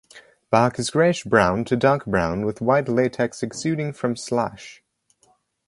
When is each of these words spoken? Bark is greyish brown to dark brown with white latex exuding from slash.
Bark 0.49 0.79
is 0.79 0.89
greyish 0.89 1.25
brown 1.25 1.63
to 1.65 1.75
dark 1.75 2.07
brown 2.07 2.43
with 2.43 2.59
white 2.59 2.89
latex 2.89 3.43
exuding 3.43 3.93
from 3.93 4.15
slash. 4.15 4.81